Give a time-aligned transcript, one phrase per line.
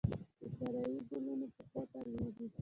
[0.41, 2.47] د سارايي ګلونو پښو ته لویږې